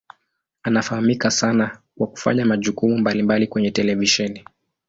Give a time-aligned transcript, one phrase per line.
[0.63, 4.45] Anafahamika sana kwa kufanya majukumu mbalimbali kwenye televisheni.